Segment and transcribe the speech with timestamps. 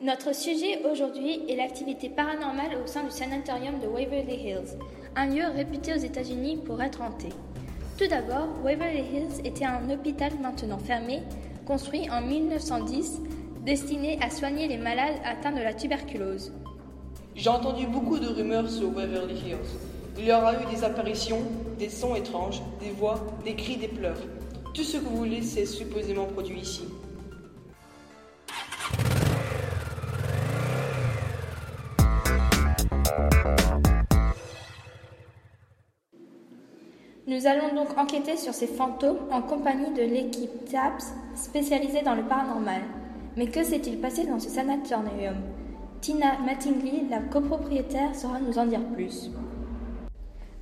[0.00, 4.78] Notre sujet aujourd'hui est l'activité paranormale au sein du sanatorium de Waverly Hills,
[5.16, 7.30] un lieu réputé aux États-Unis pour être hanté.
[7.98, 11.22] Tout d'abord, Waverly Hills était un hôpital maintenant fermé,
[11.66, 13.22] construit en 1910,
[13.66, 16.52] destiné à soigner les malades atteints de la tuberculose.
[17.34, 19.78] J'ai entendu beaucoup de rumeurs sur Waverly Hills.
[20.16, 21.42] Il y aura eu des apparitions,
[21.76, 24.20] des sons étranges, des voix, des cris, des pleurs.
[24.74, 26.84] Tout ce que vous voulez s'est supposément produit ici.
[37.28, 42.22] Nous allons donc enquêter sur ces fantômes en compagnie de l'équipe TAPS spécialisée dans le
[42.22, 42.80] paranormal.
[43.36, 45.36] Mais que s'est-il passé dans ce sanatorium?
[46.00, 49.30] Tina Mattingly, la copropriétaire, saura nous en dire plus.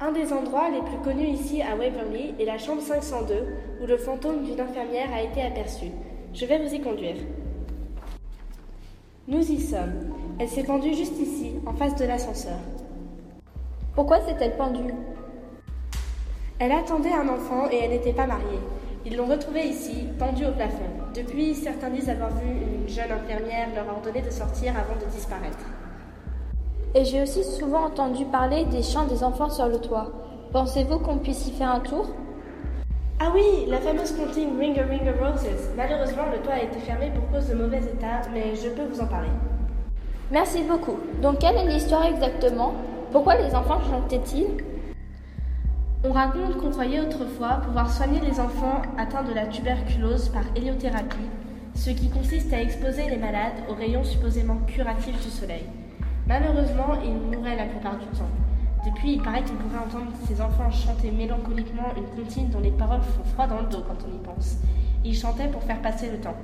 [0.00, 3.34] Un des endroits les plus connus ici à Waverly est la chambre 502
[3.80, 5.86] où le fantôme d'une infirmière a été aperçu.
[6.34, 7.16] Je vais vous y conduire.
[9.28, 10.16] Nous y sommes.
[10.40, 12.58] Elle s'est pendue juste ici, en face de l'ascenseur.
[13.94, 14.92] Pourquoi s'est-elle pendue?
[16.58, 18.60] Elle attendait un enfant et elle n'était pas mariée.
[19.04, 20.88] Ils l'ont retrouvée ici, pendue au plafond.
[21.14, 25.58] Depuis, certains disent avoir vu une jeune infirmière leur ordonner de sortir avant de disparaître.
[26.94, 30.10] Et j'ai aussi souvent entendu parler des chants des enfants sur le toit.
[30.52, 32.06] Pensez-vous qu'on puisse y faire un tour?
[33.20, 35.68] Ah oui, la fameuse comptine Ring a Ring of Roses.
[35.76, 39.00] Malheureusement, le toit a été fermé pour cause de mauvais état, mais je peux vous
[39.02, 39.28] en parler.
[40.30, 40.96] Merci beaucoup.
[41.20, 42.72] Donc, quelle est l'histoire exactement?
[43.12, 44.64] Pourquoi les enfants chantaient-ils?
[46.08, 51.16] On raconte qu'on croyait autrefois pouvoir soigner les enfants atteints de la tuberculose par héliothérapie,
[51.74, 55.64] ce qui consiste à exposer les malades aux rayons supposément curatifs du soleil.
[56.28, 58.30] Malheureusement, ils mouraient la plupart du temps.
[58.84, 63.02] Depuis, il paraît qu'on pourrait entendre ces enfants chanter mélancoliquement une comptine dont les paroles
[63.02, 64.58] font froid dans le dos quand on y pense.
[65.04, 66.36] Ils chantaient pour faire passer le temps.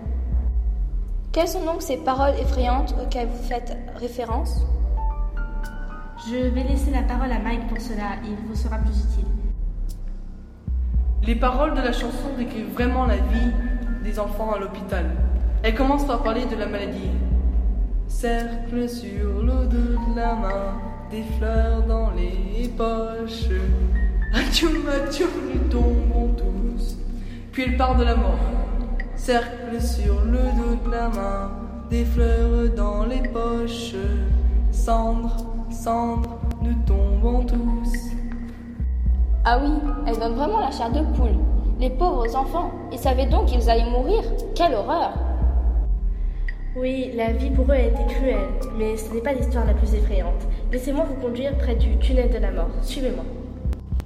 [1.30, 4.66] Quelles sont donc ces paroles effrayantes auxquelles vous faites référence?
[6.28, 9.41] Je vais laisser la parole à Mike pour cela, il vous sera plus utile.
[11.24, 13.52] Les paroles de la chanson décrivent vraiment la vie
[14.02, 15.06] des enfants à l'hôpital.
[15.62, 17.10] Elle commence par parler de la maladie,
[18.08, 20.74] Cercle sur le dos de la main,
[21.12, 23.48] des fleurs dans les poches.
[24.34, 26.96] Adieu, adieu, nous tombons tous.
[27.52, 28.40] Puis elle part de la mort.
[29.14, 31.52] Cercle sur le dos de la main,
[31.88, 33.94] des fleurs dans les poches.
[34.72, 35.36] Cendre,
[35.70, 38.12] cendre, nous tombons tous.
[39.44, 39.70] Ah oui,
[40.06, 41.36] elle donne vraiment la chair de poule.
[41.80, 44.22] Les pauvres enfants, ils savaient donc qu'ils allaient mourir.
[44.54, 45.12] Quelle horreur
[46.74, 48.48] oui, la vie pour eux a été cruelle,
[48.78, 50.48] mais ce n'est pas l'histoire la plus effrayante.
[50.72, 52.70] Laissez-moi vous conduire près du tunnel de la mort.
[52.80, 53.24] Suivez-moi.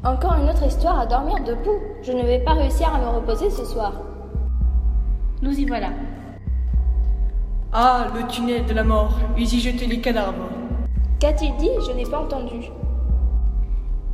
[0.04, 1.78] Encore une autre histoire à dormir debout.
[2.02, 3.92] Je ne vais pas réussir à me reposer ce soir.
[5.42, 5.90] Nous y voilà.
[7.72, 9.16] Ah, le tunnel de la mort.
[9.38, 10.48] Ils y jetaient les cadavres.
[11.20, 11.70] Qu'a-t-il dit?
[11.86, 12.68] Je n'ai pas entendu.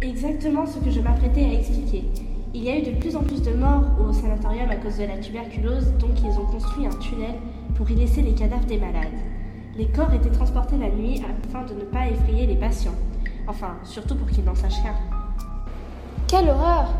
[0.03, 2.05] Exactement ce que je m'apprêtais à expliquer.
[2.55, 5.05] Il y a eu de plus en plus de morts au sanatorium à cause de
[5.05, 7.37] la tuberculose, donc ils ont construit un tunnel
[7.77, 9.07] pour y laisser les cadavres des malades.
[9.77, 12.97] Les corps étaient transportés la nuit afin de ne pas effrayer les patients.
[13.47, 14.95] Enfin, surtout pour qu'ils n'en sachent rien.
[16.27, 16.93] Quelle horreur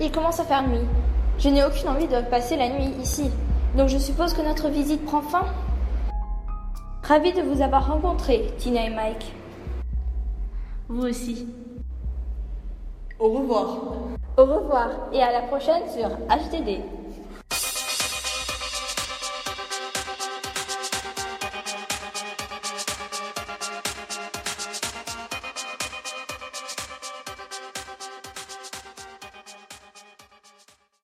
[0.00, 0.86] Il commence à faire nuit.
[1.40, 3.30] Je n'ai aucune envie de passer la nuit ici.
[3.76, 5.44] Donc je suppose que notre visite prend fin?
[7.02, 9.32] Ravi de vous avoir rencontré, Tina et Mike.
[10.88, 11.46] Vous aussi.
[13.18, 13.66] Au revoir.
[14.36, 16.80] Au revoir et à la prochaine sur HTD.